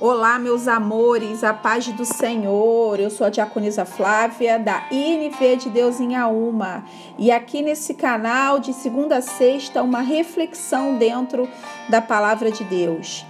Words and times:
Olá, 0.00 0.38
meus 0.38 0.66
amores, 0.66 1.44
a 1.44 1.52
paz 1.52 1.86
do 1.88 2.06
Senhor. 2.06 2.98
Eu 2.98 3.10
sou 3.10 3.26
a 3.26 3.30
Diaconisa 3.30 3.84
Flávia, 3.84 4.58
da 4.58 4.86
INV 4.90 5.56
de 5.56 5.68
Deus 5.68 6.00
em 6.00 6.16
Auma. 6.16 6.86
E 7.18 7.30
aqui 7.30 7.60
nesse 7.60 7.92
canal, 7.92 8.58
de 8.58 8.72
segunda 8.72 9.18
a 9.18 9.20
sexta, 9.20 9.82
uma 9.82 10.00
reflexão 10.00 10.96
dentro 10.96 11.46
da 11.90 12.00
palavra 12.00 12.50
de 12.50 12.64
Deus. 12.64 13.26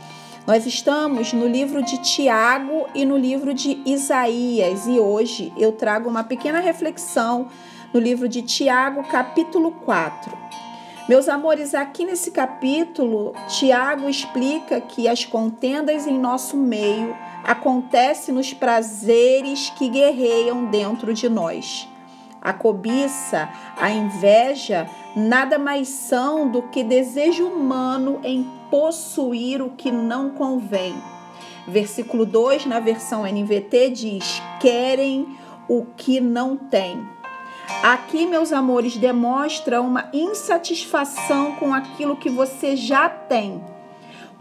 Nós 0.47 0.65
estamos 0.65 1.33
no 1.33 1.49
livro 1.49 1.83
de 1.83 1.99
Tiago 1.99 2.87
e 2.95 3.05
no 3.05 3.19
livro 3.19 3.53
de 3.53 3.83
Isaías, 3.85 4.87
e 4.87 5.01
hoje 5.01 5.53
eu 5.57 5.73
trago 5.73 6.09
uma 6.09 6.23
pequena 6.23 6.61
reflexão 6.61 7.49
no 7.93 7.99
livro 7.99 8.29
de 8.29 8.43
Tiago, 8.43 9.03
capítulo 9.03 9.73
4. 9.73 10.39
Meus 11.11 11.29
amores, 11.29 11.75
aqui 11.75 12.05
nesse 12.05 12.31
capítulo, 12.31 13.35
Tiago 13.49 14.09
explica 14.09 14.81
que 14.81 15.09
as 15.09 15.25
contendas 15.25 16.07
em 16.07 16.17
nosso 16.17 16.57
meio 16.57 17.17
acontecem 17.43 18.33
nos 18.33 18.55
prazeres 18.55 19.71
que 19.71 19.89
guerreiam 19.89 20.67
dentro 20.67 21.13
de 21.13 21.29
nós. 21.29 21.89
A 22.41 22.53
cobiça, 22.53 23.49
a 23.77 23.91
inveja, 23.91 24.89
nada 25.17 25.59
mais 25.59 25.89
são 25.89 26.49
do 26.49 26.63
que 26.63 26.85
desejo 26.85 27.45
humano 27.45 28.21
em 28.23 28.49
possuir 28.71 29.61
o 29.61 29.71
que 29.71 29.91
não 29.91 30.31
convém. 30.31 30.95
Versículo 31.67 32.25
2, 32.25 32.67
na 32.67 32.79
versão 32.79 33.25
NVT, 33.25 33.91
diz: 33.91 34.41
querem 34.61 35.37
o 35.69 35.87
que 35.97 36.21
não 36.21 36.57
têm. 36.57 37.20
Aqui, 37.83 38.27
meus 38.27 38.53
amores, 38.53 38.99
demonstra 38.99 39.81
uma 39.81 40.11
insatisfação 40.13 41.53
com 41.57 41.73
aquilo 41.73 42.15
que 42.15 42.29
você 42.29 42.77
já 42.77 43.09
tem. 43.09 43.65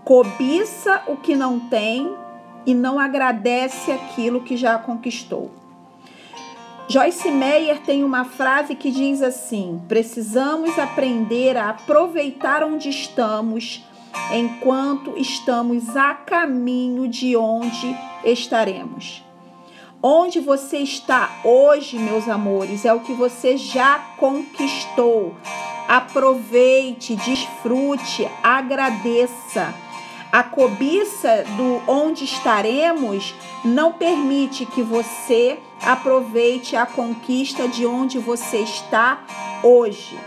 Cobiça 0.03 1.03
o 1.07 1.15
que 1.15 1.37
não 1.37 1.57
tem 1.57 2.13
e 2.65 2.73
não 2.73 2.99
agradece 2.99 3.93
aquilo 3.93 4.41
que 4.41 4.57
já 4.57 4.77
conquistou. 4.77 5.51
Joyce 6.89 7.31
Meyer 7.31 7.79
tem 7.79 8.03
uma 8.03 8.25
frase 8.25 8.75
que 8.75 8.91
diz 8.91 9.21
assim: 9.21 9.81
precisamos 9.87 10.77
aprender 10.77 11.55
a 11.55 11.69
aproveitar 11.69 12.61
onde 12.61 12.89
estamos 12.89 13.85
enquanto 14.33 15.17
estamos 15.17 15.95
a 15.95 16.13
caminho 16.13 17.07
de 17.07 17.37
onde 17.37 17.95
estaremos. 18.25 19.28
Onde 20.01 20.39
você 20.39 20.77
está 20.77 21.29
hoje, 21.43 21.99
meus 21.99 22.29
amores, 22.29 22.85
é 22.85 22.93
o 22.93 23.01
que 23.01 23.11
você 23.11 23.57
já 23.57 23.99
conquistou. 24.17 25.35
Aproveite, 25.89 27.17
desfrute, 27.17 28.25
agradeça. 28.41 29.73
A 30.31 30.41
cobiça 30.41 31.43
do 31.57 31.81
onde 31.85 32.23
estaremos 32.23 33.35
não 33.65 33.91
permite 33.91 34.65
que 34.65 34.81
você 34.81 35.59
aproveite 35.81 36.77
a 36.77 36.85
conquista 36.85 37.67
de 37.67 37.85
onde 37.85 38.19
você 38.19 38.59
está 38.59 39.19
hoje. 39.61 40.17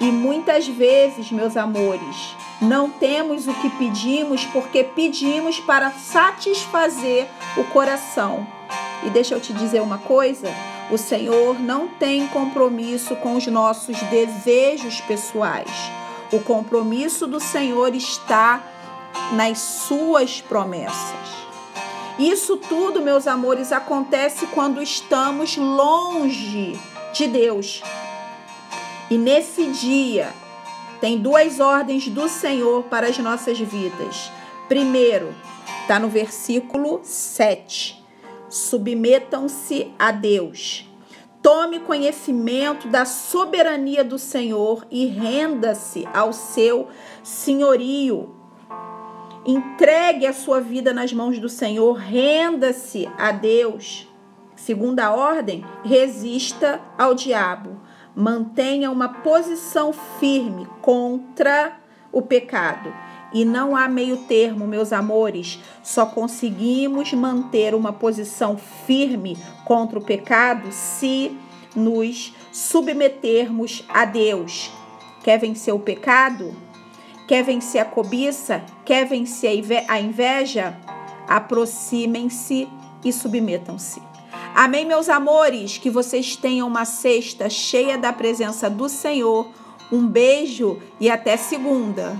E 0.00 0.06
muitas 0.06 0.66
vezes, 0.66 1.30
meus 1.30 1.56
amores, 1.56 2.34
não 2.60 2.90
temos 2.90 3.46
o 3.46 3.54
que 3.54 3.70
pedimos 3.70 4.44
porque 4.46 4.82
pedimos 4.82 5.60
para 5.60 5.92
satisfazer 5.92 7.28
o 7.56 7.62
coração 7.62 8.57
e 9.04 9.10
deixa 9.10 9.34
eu 9.34 9.40
te 9.40 9.52
dizer 9.52 9.80
uma 9.80 9.98
coisa: 9.98 10.48
o 10.90 10.98
Senhor 10.98 11.60
não 11.60 11.88
tem 11.88 12.26
compromisso 12.28 13.14
com 13.16 13.36
os 13.36 13.46
nossos 13.46 13.98
desejos 14.04 15.00
pessoais. 15.02 15.70
O 16.32 16.40
compromisso 16.40 17.26
do 17.26 17.40
Senhor 17.40 17.94
está 17.94 18.62
nas 19.32 19.58
suas 19.58 20.40
promessas. 20.40 21.38
Isso 22.18 22.56
tudo, 22.56 23.00
meus 23.00 23.26
amores, 23.26 23.72
acontece 23.72 24.46
quando 24.46 24.82
estamos 24.82 25.56
longe 25.56 26.78
de 27.12 27.26
Deus. 27.28 27.82
E 29.10 29.16
nesse 29.16 29.66
dia, 29.66 30.34
tem 31.00 31.18
duas 31.18 31.60
ordens 31.60 32.08
do 32.08 32.28
Senhor 32.28 32.82
para 32.84 33.06
as 33.06 33.16
nossas 33.18 33.58
vidas. 33.58 34.30
Primeiro, 34.68 35.32
está 35.82 35.98
no 35.98 36.08
versículo 36.08 37.00
7 37.04 37.97
submetam-se 38.48 39.92
a 39.98 40.10
Deus. 40.10 40.88
Tome 41.42 41.80
conhecimento 41.80 42.88
da 42.88 43.04
soberania 43.04 44.02
do 44.02 44.18
Senhor 44.18 44.86
e 44.90 45.06
renda-se 45.06 46.06
ao 46.12 46.32
seu 46.32 46.88
senhorio. 47.22 48.34
Entregue 49.46 50.26
a 50.26 50.32
sua 50.32 50.60
vida 50.60 50.92
nas 50.92 51.12
mãos 51.12 51.38
do 51.38 51.48
Senhor, 51.48 51.94
renda-se 51.94 53.08
a 53.16 53.30
Deus. 53.30 54.08
Segunda 54.56 55.12
ordem, 55.12 55.64
resista 55.84 56.80
ao 56.98 57.14
diabo. 57.14 57.80
Mantenha 58.14 58.90
uma 58.90 59.08
posição 59.08 59.92
firme 59.92 60.66
contra 60.82 61.78
o 62.10 62.20
pecado 62.20 62.92
e 63.32 63.44
não 63.44 63.76
há 63.76 63.88
meio 63.88 64.18
termo, 64.18 64.66
meus 64.66 64.92
amores. 64.92 65.58
Só 65.82 66.06
conseguimos 66.06 67.12
manter 67.12 67.74
uma 67.74 67.92
posição 67.92 68.56
firme 68.86 69.36
contra 69.64 69.98
o 69.98 70.04
pecado 70.04 70.72
se 70.72 71.36
nos 71.74 72.34
submetermos 72.52 73.84
a 73.88 74.04
Deus. 74.04 74.70
Quer 75.22 75.38
vencer 75.38 75.74
o 75.74 75.78
pecado? 75.78 76.54
Quer 77.26 77.44
vencer 77.44 77.80
a 77.80 77.84
cobiça? 77.84 78.62
Quer 78.84 79.06
vencer 79.06 79.62
a 79.86 80.00
inveja? 80.00 80.76
Aproximem-se 81.28 82.66
e 83.04 83.12
submetam-se. 83.12 84.00
Amém, 84.54 84.86
meus 84.86 85.08
amores? 85.08 85.78
Que 85.78 85.90
vocês 85.90 86.34
tenham 86.34 86.66
uma 86.66 86.84
sexta 86.84 87.50
cheia 87.50 87.98
da 87.98 88.12
presença 88.12 88.70
do 88.70 88.88
Senhor. 88.88 89.48
Um 89.92 90.06
beijo 90.06 90.78
e 90.98 91.10
até 91.10 91.36
segunda. 91.36 92.16